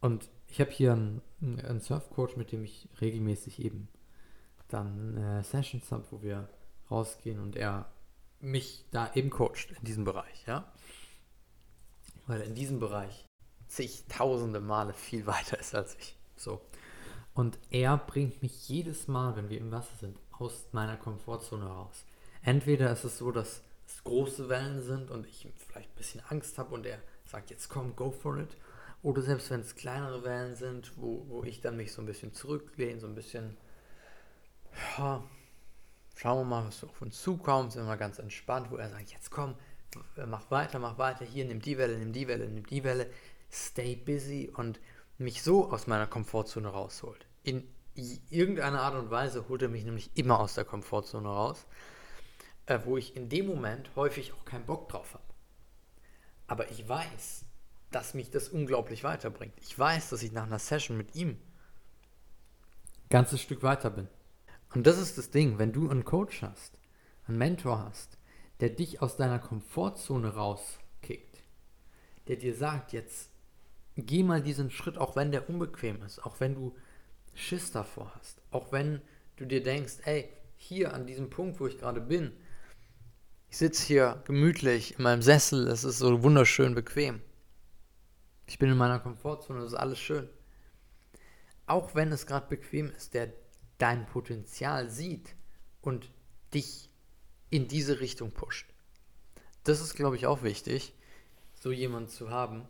und 0.00 0.28
ich 0.48 0.60
habe 0.60 0.72
hier 0.72 0.92
einen, 0.92 1.22
einen 1.40 1.80
Surfcoach, 1.80 2.36
mit 2.36 2.50
dem 2.50 2.64
ich 2.64 2.88
regelmäßig 3.00 3.62
eben 3.64 3.88
dann 4.66 5.16
äh, 5.16 5.44
Sessions 5.44 5.92
habe, 5.92 6.04
wo 6.10 6.22
wir 6.22 6.48
rausgehen 6.90 7.38
und 7.38 7.54
er 7.54 7.92
mich 8.40 8.84
da 8.90 9.12
eben 9.14 9.30
coacht 9.30 9.70
in 9.78 9.84
diesem 9.84 10.04
Bereich, 10.04 10.44
ja. 10.46 10.72
Weil 12.26 12.40
in 12.40 12.56
diesem 12.56 12.80
Bereich 12.80 13.29
zigtausende 13.70 14.60
Male 14.60 14.92
viel 14.92 15.26
weiter 15.26 15.58
ist 15.58 15.74
als 15.74 15.96
ich. 15.98 16.16
So. 16.36 16.60
Und 17.34 17.58
er 17.70 17.96
bringt 17.96 18.42
mich 18.42 18.68
jedes 18.68 19.08
Mal, 19.08 19.36
wenn 19.36 19.48
wir 19.48 19.58
im 19.58 19.70
Wasser 19.70 19.96
sind, 20.00 20.18
aus 20.32 20.66
meiner 20.72 20.96
Komfortzone 20.96 21.66
raus. 21.66 22.04
Entweder 22.42 22.92
ist 22.92 23.04
es 23.04 23.18
so, 23.18 23.30
dass 23.30 23.62
es 23.86 24.04
große 24.04 24.48
Wellen 24.48 24.82
sind 24.82 25.10
und 25.10 25.26
ich 25.26 25.46
vielleicht 25.56 25.90
ein 25.90 25.96
bisschen 25.96 26.22
Angst 26.28 26.58
habe 26.58 26.74
und 26.74 26.86
er 26.86 26.98
sagt, 27.24 27.50
jetzt 27.50 27.68
komm, 27.68 27.94
go 27.94 28.10
for 28.10 28.38
it. 28.38 28.56
Oder 29.02 29.22
selbst 29.22 29.50
wenn 29.50 29.60
es 29.60 29.76
kleinere 29.76 30.24
Wellen 30.24 30.56
sind, 30.56 30.92
wo, 30.96 31.24
wo 31.28 31.44
ich 31.44 31.60
dann 31.60 31.76
mich 31.76 31.92
so 31.92 32.02
ein 32.02 32.06
bisschen 32.06 32.32
zurücklehne, 32.32 33.00
so 33.00 33.06
ein 33.06 33.14
bisschen, 33.14 33.56
ja, 34.98 35.22
schauen 36.16 36.40
wir 36.40 36.44
mal, 36.44 36.66
was 36.66 36.84
auf 36.84 37.00
uns 37.00 37.22
zukommt, 37.22 37.72
sind 37.72 37.86
wir 37.86 37.96
ganz 37.96 38.18
entspannt, 38.18 38.70
wo 38.70 38.76
er 38.76 38.90
sagt, 38.90 39.10
jetzt 39.10 39.30
komm, 39.30 39.54
mach 40.26 40.50
weiter, 40.50 40.78
mach 40.78 40.98
weiter, 40.98 41.24
hier, 41.24 41.44
nimm 41.44 41.60
die 41.60 41.78
Welle, 41.78 41.98
nimm 41.98 42.12
die 42.12 42.28
Welle, 42.28 42.48
nimm 42.48 42.66
die 42.66 42.84
Welle. 42.84 43.10
Stay 43.50 43.96
busy 43.96 44.50
und 44.54 44.80
mich 45.18 45.42
so 45.42 45.70
aus 45.70 45.86
meiner 45.86 46.06
Komfortzone 46.06 46.68
rausholt. 46.68 47.26
In 47.42 47.68
irgendeiner 47.94 48.80
Art 48.80 48.94
und 48.94 49.10
Weise 49.10 49.48
holt 49.48 49.62
er 49.62 49.68
mich 49.68 49.84
nämlich 49.84 50.10
immer 50.14 50.40
aus 50.40 50.54
der 50.54 50.64
Komfortzone 50.64 51.28
raus, 51.28 51.66
äh, 52.66 52.78
wo 52.84 52.96
ich 52.96 53.16
in 53.16 53.28
dem 53.28 53.46
Moment 53.46 53.90
häufig 53.96 54.32
auch 54.32 54.44
keinen 54.44 54.66
Bock 54.66 54.88
drauf 54.88 55.14
habe. 55.14 55.24
Aber 56.46 56.70
ich 56.70 56.88
weiß, 56.88 57.44
dass 57.90 58.14
mich 58.14 58.30
das 58.30 58.48
unglaublich 58.48 59.04
weiterbringt. 59.04 59.54
Ich 59.60 59.78
weiß, 59.78 60.10
dass 60.10 60.22
ich 60.22 60.32
nach 60.32 60.44
einer 60.44 60.58
Session 60.58 60.96
mit 60.96 61.14
ihm 61.14 61.30
ein 61.30 63.08
ganzes 63.08 63.40
Stück 63.40 63.62
weiter 63.62 63.90
bin. 63.90 64.08
Und 64.72 64.86
das 64.86 64.98
ist 64.98 65.18
das 65.18 65.30
Ding, 65.30 65.58
wenn 65.58 65.72
du 65.72 65.90
einen 65.90 66.04
Coach 66.04 66.42
hast, 66.42 66.78
einen 67.26 67.38
Mentor 67.38 67.80
hast, 67.80 68.18
der 68.60 68.70
dich 68.70 69.02
aus 69.02 69.16
deiner 69.16 69.38
Komfortzone 69.38 70.34
rauskickt, 70.34 71.42
der 72.28 72.36
dir 72.36 72.54
sagt, 72.54 72.92
jetzt 72.92 73.29
geh 74.06 74.22
mal 74.22 74.42
diesen 74.42 74.70
Schritt, 74.70 74.98
auch 74.98 75.16
wenn 75.16 75.32
der 75.32 75.48
unbequem 75.48 76.02
ist, 76.02 76.24
auch 76.24 76.40
wenn 76.40 76.54
du 76.54 76.76
Schiss 77.34 77.72
davor 77.72 78.12
hast, 78.18 78.40
auch 78.50 78.72
wenn 78.72 79.00
du 79.36 79.46
dir 79.46 79.62
denkst, 79.62 79.98
ey, 80.04 80.28
hier 80.56 80.92
an 80.94 81.06
diesem 81.06 81.30
Punkt, 81.30 81.60
wo 81.60 81.66
ich 81.66 81.78
gerade 81.78 82.00
bin, 82.00 82.32
ich 83.48 83.56
sitze 83.56 83.86
hier 83.86 84.22
gemütlich 84.26 84.96
in 84.96 85.02
meinem 85.02 85.22
Sessel, 85.22 85.66
es 85.68 85.84
ist 85.84 85.98
so 85.98 86.22
wunderschön 86.22 86.74
bequem. 86.74 87.20
Ich 88.46 88.58
bin 88.58 88.70
in 88.70 88.76
meiner 88.76 89.00
Komfortzone, 89.00 89.60
das 89.60 89.72
ist 89.72 89.78
alles 89.78 89.98
schön. 89.98 90.28
Auch 91.66 91.94
wenn 91.94 92.12
es 92.12 92.26
gerade 92.26 92.48
bequem 92.48 92.90
ist, 92.90 93.14
der 93.14 93.32
dein 93.78 94.06
Potenzial 94.06 94.90
sieht 94.90 95.34
und 95.80 96.10
dich 96.52 96.90
in 97.48 97.68
diese 97.68 98.00
Richtung 98.00 98.32
pusht. 98.32 98.72
Das 99.64 99.80
ist, 99.80 99.94
glaube 99.94 100.16
ich, 100.16 100.26
auch 100.26 100.42
wichtig, 100.42 100.94
so 101.54 101.72
jemand 101.72 102.10
zu 102.10 102.30
haben, 102.30 102.68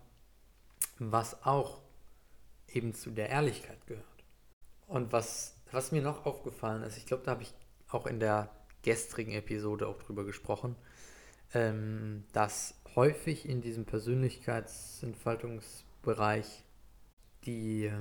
was 0.98 1.44
auch 1.44 1.80
eben 2.68 2.94
zu 2.94 3.10
der 3.10 3.28
Ehrlichkeit 3.30 3.86
gehört. 3.86 4.06
Und 4.86 5.12
was, 5.12 5.56
was 5.72 5.92
mir 5.92 6.02
noch 6.02 6.26
aufgefallen 6.26 6.82
ist, 6.82 6.96
ich 6.96 7.06
glaube, 7.06 7.22
da 7.24 7.32
habe 7.32 7.42
ich 7.42 7.52
auch 7.88 8.06
in 8.06 8.20
der 8.20 8.50
gestrigen 8.82 9.32
Episode 9.32 9.88
auch 9.88 10.02
drüber 10.02 10.24
gesprochen, 10.24 10.76
ähm, 11.54 12.24
dass 12.32 12.74
häufig 12.94 13.48
in 13.48 13.60
diesem 13.60 13.84
Persönlichkeitsentfaltungsbereich 13.84 16.64
die 17.44 17.86
äh, 17.86 17.92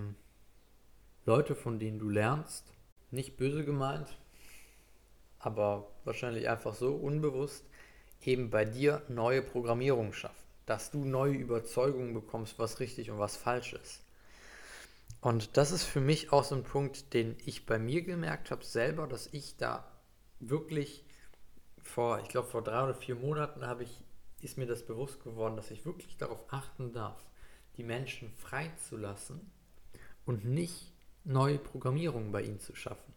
Leute, 1.25 1.55
von 1.55 1.79
denen 1.79 1.97
du 1.99 2.09
lernst, 2.09 2.73
nicht 3.11 3.37
böse 3.37 3.65
gemeint, 3.65 4.17
aber 5.39 5.91
wahrscheinlich 6.03 6.49
einfach 6.49 6.73
so 6.73 6.95
unbewusst, 6.95 7.65
eben 8.23 8.49
bei 8.49 8.65
dir 8.65 9.03
neue 9.07 9.41
Programmierung 9.41 10.13
schaffen, 10.13 10.35
dass 10.69 10.91
du 10.91 11.03
neue 11.03 11.33
Überzeugungen 11.33 12.13
bekommst, 12.13 12.59
was 12.59 12.79
richtig 12.79 13.09
und 13.09 13.17
was 13.17 13.35
falsch 13.35 13.73
ist. 13.73 14.01
Und 15.19 15.57
das 15.57 15.71
ist 15.71 15.83
für 15.83 15.99
mich 15.99 16.31
auch 16.31 16.43
so 16.43 16.53
ein 16.53 16.63
Punkt, 16.63 17.13
den 17.15 17.35
ich 17.43 17.65
bei 17.65 17.79
mir 17.79 18.03
gemerkt 18.03 18.51
habe 18.51 18.63
selber, 18.63 19.07
dass 19.07 19.27
ich 19.33 19.57
da 19.57 19.83
wirklich 20.39 21.03
vor, 21.81 22.19
ich 22.19 22.29
glaube 22.29 22.47
vor 22.47 22.63
drei 22.63 22.83
oder 22.83 22.93
vier 22.93 23.15
Monaten 23.15 23.65
habe 23.65 23.83
ich, 23.83 24.03
ist 24.41 24.59
mir 24.59 24.67
das 24.67 24.85
bewusst 24.85 25.23
geworden, 25.23 25.55
dass 25.55 25.71
ich 25.71 25.85
wirklich 25.85 26.17
darauf 26.17 26.45
achten 26.53 26.93
darf, 26.93 27.17
die 27.77 27.83
Menschen 27.83 28.31
freizulassen 28.37 29.51
und 30.25 30.45
nicht 30.45 30.93
neue 31.23 31.57
Programmierungen 31.57 32.31
bei 32.31 32.43
ihnen 32.43 32.59
zu 32.59 32.75
schaffen. 32.75 33.13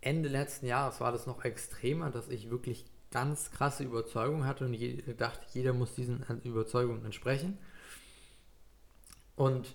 Ende 0.00 0.28
letzten 0.28 0.66
Jahres 0.66 1.00
war 1.00 1.10
das 1.10 1.26
noch 1.26 1.44
extremer, 1.44 2.10
dass 2.10 2.28
ich 2.28 2.48
wirklich 2.48 2.84
ganz 3.10 3.50
krasse 3.50 3.84
Überzeugungen 3.84 4.46
hatte 4.46 4.64
und 4.64 4.74
je, 4.74 5.02
dachte, 5.14 5.46
jeder 5.52 5.72
muss 5.72 5.94
diesen 5.94 6.24
Überzeugungen 6.44 7.04
entsprechen. 7.04 7.58
Und 9.36 9.74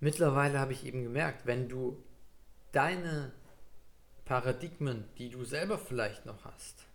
mittlerweile 0.00 0.58
habe 0.58 0.72
ich 0.72 0.84
eben 0.84 1.02
gemerkt, 1.02 1.46
wenn 1.46 1.68
du 1.68 2.02
deine 2.72 3.32
Paradigmen, 4.24 5.04
die 5.18 5.28
du 5.28 5.44
selber 5.44 5.78
vielleicht 5.78 6.26
noch 6.26 6.44
hast. 6.44 6.86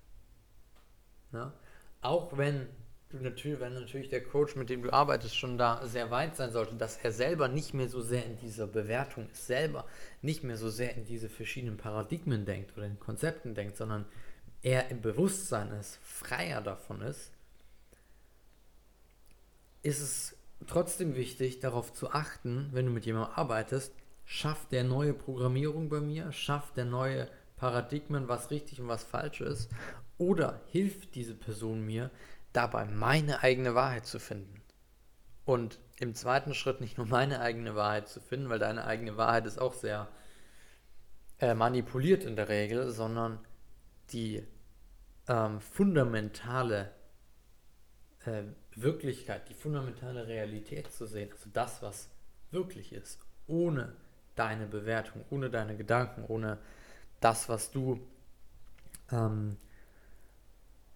Ja? 1.32 1.54
Auch 2.02 2.38
wenn 2.38 2.68
du 3.10 3.18
natürlich, 3.18 3.60
wenn 3.60 3.74
natürlich 3.74 4.10
der 4.10 4.24
Coach, 4.24 4.56
mit 4.56 4.70
dem 4.70 4.82
du 4.82 4.92
arbeitest, 4.92 5.36
schon 5.36 5.58
da 5.58 5.86
sehr 5.86 6.12
weit 6.12 6.36
sein 6.36 6.52
sollte, 6.52 6.76
dass 6.76 6.98
er 6.98 7.12
selber 7.12 7.48
nicht 7.48 7.74
mehr 7.74 7.90
so 7.90 8.02
sehr 8.02 8.26
in 8.26 8.38
dieser 8.38 8.68
Bewertung 8.68 9.30
ist, 9.32 9.48
selber 9.48 9.86
nicht 10.22 10.44
mehr 10.44 10.58
so 10.58 10.70
sehr 10.70 10.96
in 10.96 11.06
diese 11.06 11.30
verschiedenen 11.30 11.78
Paradigmen 11.78 12.46
denkt 12.46 12.76
oder 12.78 12.86
in 12.86 13.00
Konzepten 13.00 13.54
denkt, 13.54 13.78
sondern 13.78 14.06
er 14.66 14.90
im 14.90 15.00
Bewusstsein 15.00 15.70
ist, 15.74 16.00
freier 16.02 16.60
davon 16.60 17.02
ist, 17.02 17.32
ist 19.84 20.02
es 20.02 20.36
trotzdem 20.66 21.16
wichtig, 21.16 21.60
darauf 21.60 21.94
zu 21.94 22.12
achten, 22.12 22.70
wenn 22.72 22.88
du 22.88 22.92
mit 22.92 23.06
jemandem 23.06 23.36
arbeitest, 23.36 23.94
schafft 24.26 24.72
der 24.72 24.84
neue 24.84 25.14
Programmierung 25.14 25.88
bei 25.88 26.00
mir, 26.00 26.32
schafft 26.32 26.78
der 26.78 26.86
neue 26.86 27.30
Paradigmen, 27.58 28.28
was 28.28 28.50
richtig 28.50 28.82
und 28.82 28.88
was 28.88 29.04
falsch 29.04 29.42
ist, 29.42 29.70
oder 30.18 30.60
hilft 30.72 31.14
diese 31.14 31.36
Person 31.36 31.86
mir 31.86 32.10
dabei, 32.52 32.86
meine 32.86 33.44
eigene 33.44 33.76
Wahrheit 33.76 34.08
zu 34.08 34.18
finden. 34.18 34.64
Und 35.46 35.78
im 36.00 36.16
zweiten 36.16 36.56
Schritt 36.56 36.82
nicht 36.82 36.98
nur 36.98 37.06
meine 37.06 37.40
eigene 37.40 37.76
Wahrheit 37.76 38.10
zu 38.10 38.20
finden, 38.20 38.50
weil 38.50 38.58
deine 38.58 38.86
eigene 38.86 39.16
Wahrheit 39.16 39.46
ist 39.46 39.62
auch 39.62 39.76
sehr 39.76 40.08
äh, 41.38 41.54
manipuliert 41.54 42.24
in 42.24 42.36
der 42.36 42.50
Regel, 42.50 42.90
sondern 42.90 43.38
die 44.12 44.44
ähm, 45.28 45.60
fundamentale 45.60 46.92
äh, 48.26 48.44
Wirklichkeit, 48.76 49.50
die 49.50 49.54
fundamentale 49.54 50.28
Realität 50.28 50.92
zu 50.92 51.06
sehen, 51.06 51.32
also 51.32 51.50
das, 51.54 51.82
was 51.82 52.10
wirklich 52.52 52.94
ist, 52.94 53.20
ohne 53.48 53.96
deine 54.36 54.68
Bewertung, 54.68 55.24
ohne 55.30 55.50
deine 55.50 55.78
Gedanken, 55.78 56.26
ohne 56.28 56.58
das, 57.20 57.50
was 57.50 57.72
du 57.72 58.00
ähm, 59.12 59.58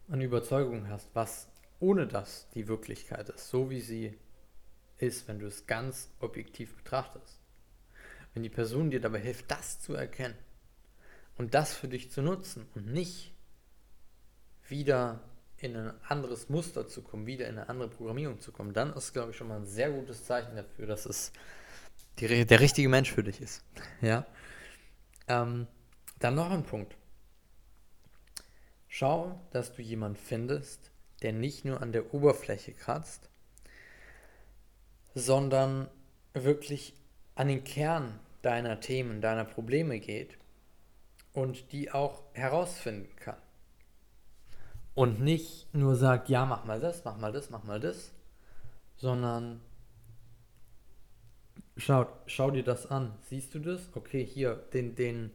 an 0.09 0.21
Überzeugung 0.21 0.89
hast, 0.89 1.09
was 1.13 1.47
ohne 1.79 2.07
das 2.07 2.49
die 2.53 2.67
Wirklichkeit 2.67 3.29
ist, 3.29 3.49
so 3.49 3.69
wie 3.69 3.81
sie 3.81 4.17
ist, 4.97 5.27
wenn 5.27 5.39
du 5.39 5.47
es 5.47 5.65
ganz 5.65 6.09
objektiv 6.19 6.75
betrachtest. 6.75 7.39
Wenn 8.33 8.43
die 8.43 8.49
Person 8.49 8.91
dir 8.91 8.99
dabei 8.99 9.19
hilft, 9.19 9.49
das 9.49 9.79
zu 9.79 9.93
erkennen 9.93 10.35
und 11.37 11.53
das 11.53 11.73
für 11.73 11.87
dich 11.87 12.11
zu 12.11 12.21
nutzen 12.21 12.67
und 12.75 12.87
nicht 12.87 13.33
wieder 14.69 15.19
in 15.57 15.75
ein 15.75 15.93
anderes 16.07 16.49
Muster 16.49 16.87
zu 16.87 17.01
kommen, 17.01 17.25
wieder 17.25 17.47
in 17.47 17.57
eine 17.57 17.69
andere 17.69 17.89
Programmierung 17.89 18.39
zu 18.39 18.51
kommen, 18.51 18.73
dann 18.73 18.93
ist, 18.93 19.13
glaube 19.13 19.31
ich, 19.31 19.37
schon 19.37 19.47
mal 19.47 19.57
ein 19.57 19.65
sehr 19.65 19.91
gutes 19.91 20.25
Zeichen 20.25 20.55
dafür, 20.55 20.87
dass 20.87 21.05
es 21.05 21.31
die, 22.19 22.45
der 22.45 22.59
richtige 22.59 22.89
Mensch 22.89 23.11
für 23.11 23.23
dich 23.23 23.41
ist. 23.41 23.63
Ja. 24.01 24.25
Ähm, 25.27 25.67
dann 26.19 26.35
noch 26.35 26.49
ein 26.49 26.63
Punkt. 26.63 26.95
Schau, 28.87 29.39
dass 29.51 29.73
du 29.73 29.81
jemanden 29.81 30.17
findest, 30.17 30.91
der 31.21 31.33
nicht 31.33 31.65
nur 31.65 31.81
an 31.81 31.91
der 31.91 32.13
Oberfläche 32.13 32.73
kratzt, 32.73 33.29
sondern 35.13 35.87
wirklich 36.33 36.93
an 37.35 37.47
den 37.47 37.63
Kern 37.63 38.19
deiner 38.41 38.79
Themen, 38.79 39.21
deiner 39.21 39.45
Probleme 39.45 39.99
geht 39.99 40.37
und 41.33 41.71
die 41.71 41.91
auch 41.91 42.23
herausfinden 42.33 43.15
kann. 43.17 43.37
Und 44.99 45.21
nicht 45.21 45.73
nur 45.73 45.95
sagt, 45.95 46.27
ja, 46.27 46.45
mach 46.45 46.65
mal 46.65 46.81
das, 46.81 47.05
mach 47.05 47.17
mal 47.17 47.31
das, 47.31 47.49
mach 47.49 47.63
mal 47.63 47.79
das, 47.79 48.11
sondern 48.97 49.61
Schau, 51.77 52.05
schau 52.25 52.51
dir 52.51 52.63
das 52.63 52.85
an. 52.91 53.13
Siehst 53.21 53.55
du 53.55 53.59
das? 53.59 53.89
Okay, 53.95 54.25
hier, 54.25 54.55
den, 54.73 54.95
den, 54.95 55.31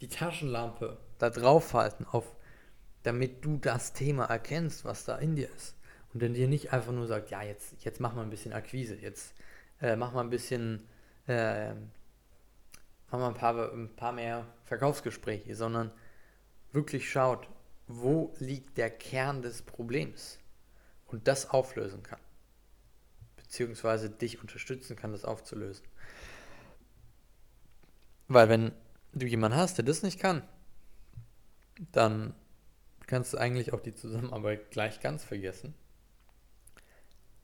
die 0.00 0.06
Taschenlampe 0.06 0.96
da 1.18 1.28
draufhalten, 1.28 2.06
auf, 2.06 2.36
damit 3.02 3.44
du 3.44 3.56
das 3.56 3.92
Thema 3.92 4.26
erkennst, 4.26 4.84
was 4.84 5.04
da 5.04 5.18
in 5.18 5.34
dir 5.34 5.48
ist. 5.56 5.74
Und 6.14 6.22
dann 6.22 6.34
dir 6.34 6.46
nicht 6.46 6.72
einfach 6.72 6.92
nur 6.92 7.08
sagt, 7.08 7.30
ja, 7.30 7.42
jetzt, 7.42 7.82
jetzt 7.84 7.98
mach 7.98 8.14
mal 8.14 8.22
ein 8.22 8.30
bisschen 8.30 8.52
Akquise, 8.52 8.94
jetzt 8.94 9.34
äh, 9.80 9.96
mach 9.96 10.12
mal 10.12 10.20
ein 10.20 10.30
bisschen, 10.30 10.86
äh, 11.26 11.72
mach 13.10 13.18
mal 13.18 13.28
ein 13.30 13.34
paar, 13.34 13.72
ein 13.72 13.96
paar 13.96 14.12
mehr 14.12 14.46
Verkaufsgespräche, 14.66 15.56
sondern 15.56 15.90
wirklich 16.70 17.10
schaut, 17.10 17.48
wo 17.96 18.34
liegt 18.38 18.76
der 18.78 18.90
Kern 18.90 19.42
des 19.42 19.62
Problems 19.62 20.38
und 21.06 21.28
das 21.28 21.50
auflösen 21.50 22.02
kann 22.02 22.20
beziehungsweise 23.50 24.08
dich 24.08 24.40
unterstützen 24.40 24.94
kann, 24.94 25.10
das 25.10 25.24
aufzulösen. 25.24 25.84
Weil 28.28 28.48
wenn 28.48 28.70
du 29.12 29.26
jemanden 29.26 29.58
hast, 29.58 29.76
der 29.76 29.84
das 29.84 30.04
nicht 30.04 30.20
kann, 30.20 30.44
dann 31.90 32.32
kannst 33.08 33.32
du 33.32 33.38
eigentlich 33.38 33.72
auch 33.72 33.80
die 33.80 33.92
Zusammenarbeit 33.92 34.70
gleich 34.70 35.00
ganz 35.00 35.24
vergessen, 35.24 35.74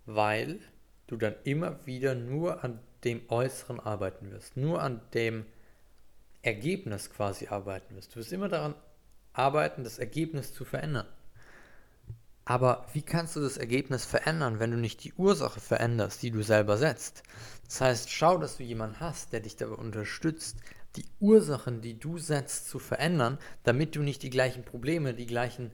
weil 0.05 0.61
du 1.09 1.17
dann 1.17 1.35
immer 1.43 1.85
wieder 1.87 2.15
nur 2.15 2.63
an 2.63 2.79
dem 3.03 3.29
Äußeren 3.29 3.81
arbeiten 3.81 4.31
wirst, 4.31 4.57
nur 4.57 4.81
an 4.81 5.01
dem 5.13 5.45
Ergebnis 6.43 7.11
quasi 7.11 7.49
arbeiten 7.49 7.97
wirst. 7.97 8.15
Du 8.15 8.21
wirst 8.21 8.33
immer 8.33 8.49
daran 8.49 8.77
arbeiten, 9.39 9.85
das 9.85 9.99
Ergebnis 9.99 10.53
zu 10.53 10.65
verändern. 10.65 11.07
Aber 12.45 12.87
wie 12.93 13.03
kannst 13.03 13.35
du 13.35 13.41
das 13.41 13.57
Ergebnis 13.57 14.05
verändern, 14.05 14.61
wenn 14.61 14.71
du 14.71 14.77
nicht 14.77 15.03
die 15.03 15.13
Ursache 15.15 15.59
veränderst, 15.59 16.23
die 16.23 16.31
du 16.31 16.43
selber 16.43 16.77
setzt? 16.77 17.25
Das 17.67 17.81
heißt, 17.81 18.11
schau, 18.11 18.39
dass 18.39 18.57
du 18.57 18.63
jemanden 18.63 19.01
hast, 19.01 19.33
der 19.33 19.41
dich 19.41 19.57
dabei 19.57 19.75
unterstützt, 19.75 20.57
die 20.95 21.07
Ursachen, 21.19 21.83
die 21.83 21.99
du 21.99 22.19
setzt, 22.19 22.69
zu 22.69 22.79
verändern, 22.79 23.39
damit 23.65 23.97
du 23.97 24.03
nicht 24.03 24.23
die 24.23 24.31
gleichen 24.31 24.65
Probleme, 24.65 25.13
die 25.13 25.27
gleichen 25.27 25.73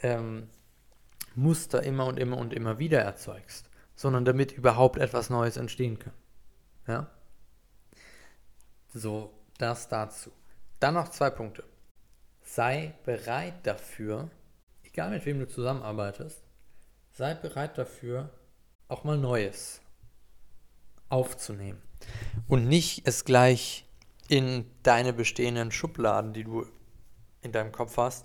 ähm, 0.00 0.48
Muster 1.34 1.82
immer 1.82 2.06
und 2.06 2.18
immer 2.18 2.38
und 2.38 2.54
immer 2.54 2.78
wieder 2.78 3.00
erzeugst, 3.00 3.68
sondern 3.94 4.24
damit 4.24 4.52
überhaupt 4.52 4.96
etwas 4.96 5.28
Neues 5.28 5.58
entstehen 5.58 5.98
kann. 5.98 6.14
Ja? 6.86 7.10
So, 8.94 9.34
das 9.58 9.88
dazu. 9.88 10.32
Dann 10.80 10.94
noch 10.94 11.10
zwei 11.10 11.30
Punkte. 11.30 11.64
Sei 12.54 12.94
bereit 13.04 13.66
dafür, 13.66 14.30
egal 14.84 15.10
mit 15.10 15.26
wem 15.26 15.40
du 15.40 15.48
zusammenarbeitest, 15.48 16.40
sei 17.10 17.34
bereit 17.34 17.76
dafür, 17.76 18.30
auch 18.86 19.02
mal 19.02 19.18
Neues 19.18 19.80
aufzunehmen. 21.08 21.82
Und 22.46 22.68
nicht 22.68 23.08
es 23.08 23.24
gleich 23.24 23.86
in 24.28 24.70
deine 24.84 25.12
bestehenden 25.12 25.72
Schubladen, 25.72 26.32
die 26.32 26.44
du 26.44 26.64
in 27.42 27.50
deinem 27.50 27.72
Kopf 27.72 27.96
hast, 27.96 28.24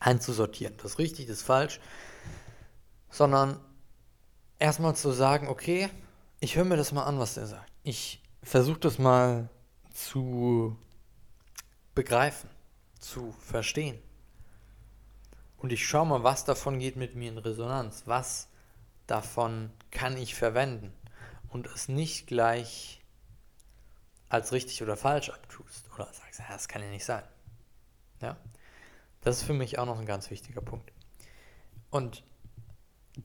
einzusortieren. 0.00 0.76
Das 0.78 0.94
ist 0.94 0.98
richtig, 0.98 1.28
das 1.28 1.36
ist 1.36 1.42
falsch. 1.44 1.78
Sondern 3.08 3.60
erstmal 4.58 4.96
zu 4.96 5.12
sagen, 5.12 5.46
okay, 5.46 5.88
ich 6.40 6.56
höre 6.56 6.64
mir 6.64 6.76
das 6.76 6.90
mal 6.90 7.04
an, 7.04 7.20
was 7.20 7.34
der 7.34 7.46
sagt. 7.46 7.70
Ich 7.84 8.20
versuche 8.42 8.80
das 8.80 8.98
mal 8.98 9.48
zu 9.94 10.76
begreifen, 11.94 12.50
zu 13.00 13.32
verstehen. 13.40 13.98
Und 15.58 15.72
ich 15.72 15.86
schaue 15.86 16.06
mal, 16.06 16.22
was 16.22 16.44
davon 16.44 16.78
geht 16.78 16.96
mit 16.96 17.14
mir 17.14 17.30
in 17.30 17.38
Resonanz. 17.38 18.04
Was 18.06 18.48
davon 19.06 19.70
kann 19.90 20.16
ich 20.16 20.34
verwenden. 20.34 20.92
Und 21.48 21.66
es 21.66 21.88
nicht 21.88 22.26
gleich 22.26 23.02
als 24.28 24.52
richtig 24.52 24.82
oder 24.82 24.96
falsch 24.96 25.30
abtust. 25.30 25.90
Oder 25.94 26.06
sagst, 26.12 26.40
das 26.48 26.68
kann 26.68 26.82
ja 26.82 26.88
nicht 26.88 27.04
sein. 27.04 27.24
Ja? 28.22 28.36
Das 29.20 29.38
ist 29.38 29.42
für 29.42 29.52
mich 29.52 29.78
auch 29.78 29.86
noch 29.86 29.98
ein 29.98 30.06
ganz 30.06 30.30
wichtiger 30.30 30.62
Punkt. 30.62 30.92
Und 31.90 32.22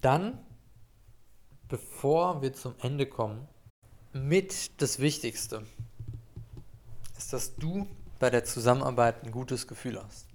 dann, 0.02 0.44
bevor 1.70 2.42
wir 2.42 2.54
zum 2.54 2.76
Ende 2.80 3.06
kommen, 3.06 3.48
mit 4.12 4.82
das 4.82 5.00
Wichtigste 5.00 5.66
ist, 7.18 7.32
dass 7.32 7.56
du 7.56 7.88
bei 8.26 8.32
der 8.32 8.44
Zusammenarbeit 8.44 9.24
ein 9.24 9.30
gutes 9.30 9.68
Gefühl 9.68 10.04
hast. 10.04 10.26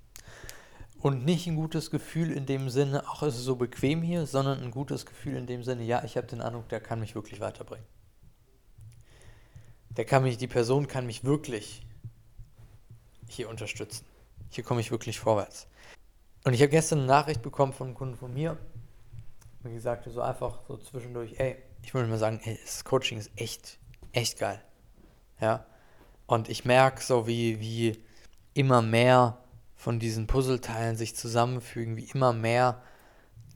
Und 1.00 1.24
nicht 1.24 1.48
ein 1.48 1.56
gutes 1.56 1.90
Gefühl 1.90 2.30
in 2.30 2.46
dem 2.46 2.70
Sinne, 2.70 3.02
ach, 3.04 3.24
es 3.24 3.34
ist 3.34 3.42
so 3.42 3.56
bequem 3.56 4.00
hier, 4.00 4.26
sondern 4.26 4.62
ein 4.62 4.70
gutes 4.70 5.06
Gefühl 5.06 5.34
in 5.34 5.48
dem 5.48 5.64
Sinne, 5.64 5.82
ja, 5.82 6.04
ich 6.04 6.16
habe 6.16 6.28
den 6.28 6.40
Eindruck, 6.40 6.68
der 6.68 6.80
kann 6.80 7.00
mich 7.00 7.16
wirklich 7.16 7.40
weiterbringen. 7.40 7.84
Der 9.96 10.04
kann 10.04 10.22
mich, 10.22 10.38
die 10.38 10.46
Person 10.46 10.86
kann 10.86 11.04
mich 11.04 11.24
wirklich 11.24 11.84
hier 13.28 13.48
unterstützen. 13.48 14.06
Hier 14.50 14.62
komme 14.62 14.80
ich 14.80 14.92
wirklich 14.92 15.18
vorwärts. 15.18 15.66
Und 16.44 16.52
ich 16.52 16.60
habe 16.60 16.70
gestern 16.70 17.00
eine 17.00 17.08
Nachricht 17.08 17.42
bekommen 17.42 17.72
von 17.72 17.88
einem 17.88 17.96
Kunden 17.96 18.14
von 18.14 18.32
mir, 18.32 18.56
der 19.64 19.72
gesagt 19.72 20.08
so 20.08 20.20
einfach 20.20 20.60
so 20.68 20.76
zwischendurch, 20.76 21.40
ey, 21.40 21.56
ich 21.82 21.92
würde 21.92 22.08
mal 22.08 22.18
sagen, 22.18 22.40
ey, 22.44 22.56
das 22.64 22.84
Coaching 22.84 23.18
ist 23.18 23.32
echt, 23.34 23.80
echt 24.12 24.38
geil. 24.38 24.62
Ja. 25.40 25.66
Und 26.30 26.48
ich 26.48 26.64
merke 26.64 27.02
so, 27.02 27.26
wie, 27.26 27.58
wie 27.58 27.98
immer 28.54 28.82
mehr 28.82 29.42
von 29.74 29.98
diesen 29.98 30.28
Puzzleteilen 30.28 30.94
sich 30.94 31.16
zusammenfügen, 31.16 31.96
wie 31.96 32.04
immer 32.04 32.32
mehr 32.32 32.80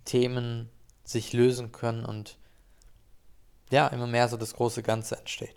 Themen 0.04 0.69
sich 1.04 1.33
lösen 1.33 1.71
können 1.71 2.04
und 2.04 2.37
ja, 3.71 3.87
immer 3.87 4.09
mehr 4.09 4.28
so 4.28 4.37
das 4.37 4.54
große 4.54 4.83
Ganze 4.83 5.16
entsteht. 5.16 5.54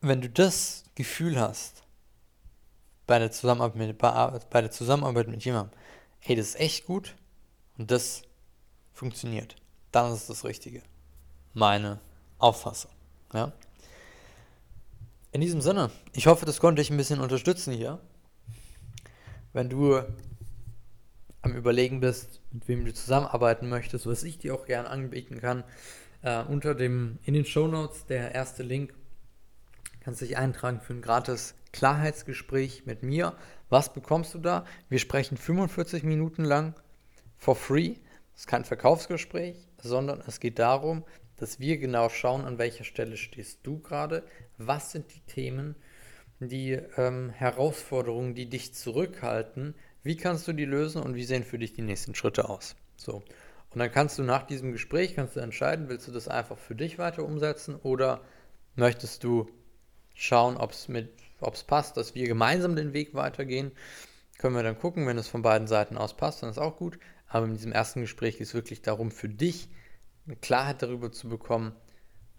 Wenn 0.00 0.20
du 0.20 0.28
das 0.28 0.82
Gefühl 0.96 1.38
hast, 1.38 1.84
bei 3.06 3.20
der 3.20 3.30
Zusammenarbeit 3.30 3.76
mit, 3.76 3.98
bei 3.98 4.60
der 4.60 4.72
Zusammenarbeit 4.72 5.28
mit 5.28 5.44
jemandem, 5.44 5.78
hey, 6.18 6.34
das 6.34 6.48
ist 6.48 6.60
echt 6.60 6.86
gut 6.86 7.14
und 7.76 7.92
das 7.92 8.22
funktioniert, 8.92 9.54
dann 9.92 10.12
ist 10.12 10.28
das 10.28 10.44
Richtige. 10.44 10.82
Meine 11.54 12.00
Auffassung. 12.38 12.90
Ja? 13.32 13.52
In 15.32 15.40
diesem 15.40 15.60
Sinne, 15.60 15.90
ich 16.14 16.26
hoffe, 16.26 16.46
das 16.46 16.60
konnte 16.60 16.82
ich 16.82 16.90
ein 16.90 16.96
bisschen 16.96 17.20
unterstützen 17.20 17.72
hier 17.72 18.00
wenn 19.52 19.68
du 19.68 20.00
am 21.42 21.54
Überlegen 21.54 22.00
bist, 22.00 22.40
mit 22.52 22.68
wem 22.68 22.84
du 22.84 22.92
zusammenarbeiten 22.92 23.68
möchtest, 23.68 24.06
was 24.06 24.22
ich 24.22 24.38
dir 24.38 24.54
auch 24.54 24.66
gerne 24.66 24.88
anbieten 24.88 25.40
kann, 25.40 25.64
äh, 26.22 26.42
unter 26.42 26.74
dem, 26.74 27.18
in 27.24 27.34
den 27.34 27.44
Show 27.44 27.66
Notes 27.66 28.06
der 28.06 28.34
erste 28.34 28.62
Link, 28.62 28.94
kannst 30.00 30.20
du 30.20 30.26
dich 30.26 30.36
eintragen 30.36 30.80
für 30.80 30.94
ein 30.94 31.02
gratis 31.02 31.54
Klarheitsgespräch 31.72 32.86
mit 32.86 33.02
mir. 33.02 33.34
Was 33.68 33.92
bekommst 33.92 34.34
du 34.34 34.38
da? 34.38 34.64
Wir 34.88 34.98
sprechen 34.98 35.36
45 35.36 36.02
Minuten 36.02 36.44
lang 36.44 36.74
for 37.36 37.56
free. 37.56 37.94
Das 38.32 38.42
ist 38.42 38.46
kein 38.46 38.64
Verkaufsgespräch, 38.64 39.56
sondern 39.82 40.22
es 40.26 40.40
geht 40.40 40.58
darum, 40.58 41.04
dass 41.38 41.60
wir 41.60 41.78
genau 41.78 42.08
schauen, 42.08 42.44
an 42.44 42.58
welcher 42.58 42.84
Stelle 42.84 43.16
stehst 43.16 43.60
du 43.62 43.80
gerade, 43.80 44.24
was 44.58 44.92
sind 44.92 45.14
die 45.14 45.20
Themen, 45.20 45.76
die 46.40 46.72
ähm, 46.96 47.30
Herausforderungen, 47.30 48.34
die 48.34 48.48
dich 48.48 48.74
zurückhalten, 48.74 49.74
wie 50.02 50.16
kannst 50.16 50.46
du 50.46 50.52
die 50.52 50.64
lösen 50.64 51.02
und 51.02 51.14
wie 51.14 51.24
sehen 51.24 51.44
für 51.44 51.58
dich 51.58 51.72
die 51.72 51.82
nächsten 51.82 52.14
Schritte 52.14 52.48
aus? 52.48 52.76
So. 52.96 53.22
Und 53.70 53.80
dann 53.80 53.92
kannst 53.92 54.18
du 54.18 54.22
nach 54.22 54.44
diesem 54.44 54.72
Gespräch 54.72 55.14
kannst 55.14 55.36
du 55.36 55.40
entscheiden, 55.40 55.88
willst 55.88 56.08
du 56.08 56.12
das 56.12 56.28
einfach 56.28 56.58
für 56.58 56.74
dich 56.74 56.98
weiter 56.98 57.24
umsetzen 57.24 57.76
oder 57.76 58.22
möchtest 58.76 59.24
du 59.24 59.50
schauen, 60.14 60.56
ob 60.56 60.72
es 60.72 61.64
passt, 61.64 61.96
dass 61.96 62.14
wir 62.14 62.26
gemeinsam 62.26 62.76
den 62.76 62.92
Weg 62.92 63.14
weitergehen. 63.14 63.72
Können 64.38 64.56
wir 64.56 64.62
dann 64.62 64.78
gucken, 64.78 65.06
wenn 65.06 65.18
es 65.18 65.28
von 65.28 65.42
beiden 65.42 65.68
Seiten 65.68 65.98
aus 65.98 66.16
passt, 66.16 66.42
dann 66.42 66.50
ist 66.50 66.58
auch 66.58 66.76
gut. 66.76 66.98
Aber 67.28 67.46
in 67.46 67.52
diesem 67.52 67.72
ersten 67.72 68.00
Gespräch 68.00 68.38
geht 68.38 68.46
es 68.46 68.54
wirklich 68.54 68.80
darum, 68.80 69.10
für 69.10 69.28
dich 69.28 69.68
eine 70.28 70.36
Klarheit 70.36 70.82
darüber 70.82 71.10
zu 71.10 71.28
bekommen, 71.28 71.74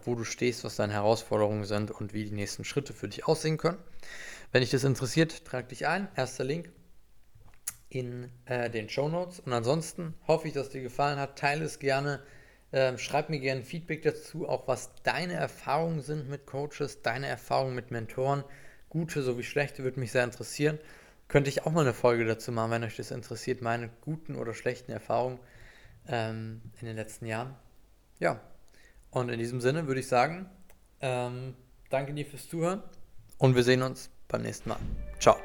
wo 0.04 0.15
du 0.15 0.23
stehst, 0.23 0.63
was 0.63 0.75
deine 0.75 0.93
Herausforderungen 0.93 1.65
sind 1.65 1.91
und 1.91 2.13
wie 2.13 2.23
die 2.23 2.36
nächsten 2.36 2.63
Schritte 2.63 2.93
für 2.93 3.10
dich 3.10 3.28
aussehen 3.28 3.58
können. 3.58 3.80
Wenn 4.52 4.62
dich 4.62 4.69
das 4.69 4.84
interessiert, 4.84 5.43
trag 5.45 5.69
dich 5.69 5.88
ein. 5.88 6.08
Erster 6.15 6.43
Link 6.43 6.69
in 7.89 8.30
äh, 8.45 8.69
den 8.69 8.89
Show 8.89 9.10
Notes. 9.10 9.39
Und 9.39 9.54
ansonsten 9.54 10.13
hoffe 10.28 10.47
ich, 10.47 10.54
dass 10.54 10.69
dir 10.69 10.82
gefallen 10.82 11.19
hat. 11.19 11.38
Teile 11.38 11.65
es 11.65 11.80
gerne. 11.80 12.21
Äh, 12.71 12.97
schreib 12.99 13.30
mir 13.30 13.39
gerne 13.39 13.63
Feedback 13.63 14.04
dazu, 14.04 14.47
auch 14.47 14.67
was 14.67 14.91
deine 15.02 15.34
Erfahrungen 15.34 16.02
sind 16.02 16.30
mit 16.30 16.45
Coaches, 16.45 17.02
deine 17.02 17.25
Erfahrungen 17.28 17.73
mit 17.73 17.89
Mentoren. 17.89 18.43
Gute 18.89 19.23
sowie 19.23 19.43
schlechte 19.43 19.84
würde 19.84 19.99
mich 19.99 20.12
sehr 20.12 20.23
interessieren. 20.23 20.78
Könnte 21.28 21.49
ich 21.49 21.65
auch 21.65 21.71
mal 21.71 21.82
eine 21.82 21.93
Folge 21.93 22.25
dazu 22.25 22.52
machen, 22.52 22.71
wenn 22.71 22.84
euch 22.84 22.95
das 22.95 23.10
interessiert, 23.10 23.62
meine 23.62 23.89
guten 24.02 24.36
oder 24.36 24.54
schlechten 24.54 24.91
Erfahrungen 24.91 25.39
ähm, 26.08 26.62
in 26.80 26.88
den 26.88 26.95
letzten 26.95 27.25
Jahren. 27.25 27.56
Ja, 28.19 28.39
und 29.12 29.29
in 29.29 29.39
diesem 29.39 29.62
Sinne 29.62 29.88
würde 29.88 30.01
ich 30.01 30.08
sagen, 30.08 30.49
ähm, 31.01 31.55
danke 31.89 32.13
dir 32.13 32.25
fürs 32.25 32.47
Zuhören 32.47 32.84
und 33.38 33.55
wir 33.55 33.63
sehen 33.63 33.82
uns 33.82 34.12
beim 34.27 34.41
nächsten 34.41 34.69
Mal. 34.69 34.79
Ciao. 35.19 35.38